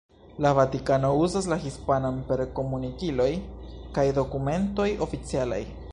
La 0.43 0.51
Vatikano 0.59 1.11
uzas 1.25 1.49
la 1.51 1.57
hispanan 1.65 2.17
per 2.31 2.43
komunikiloj 2.61 3.31
kaj 3.99 4.07
dokumentoj 4.21 4.89
oficialaj. 5.09 5.63